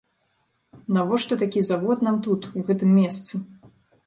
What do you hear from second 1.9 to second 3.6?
нам тут, у гэтым месцы?